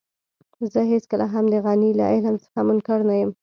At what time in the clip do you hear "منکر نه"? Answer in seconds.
2.67-3.15